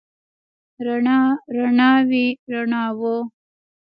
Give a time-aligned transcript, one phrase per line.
[0.85, 1.19] رڼا،
[1.55, 3.15] رڼاوې، رڼاوو